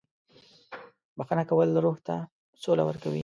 [1.17, 2.15] •بښنه کول روح ته
[2.63, 3.19] سوله ورکوي.